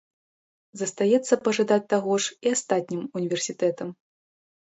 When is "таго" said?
1.93-2.13